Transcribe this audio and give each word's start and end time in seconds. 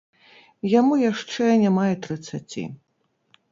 Яму 0.79 0.93
яшчэ 1.01 1.51
няма 1.65 1.85
і 1.93 2.01
трыццаці. 2.07 2.67